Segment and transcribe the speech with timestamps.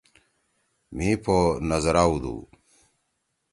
[0.95, 1.37] مھی پو
[1.69, 2.35] نَظرا ہودُو۔